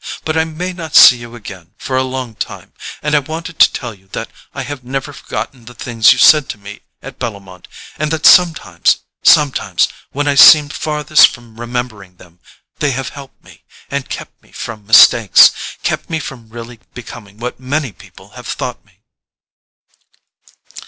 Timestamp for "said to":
6.17-6.57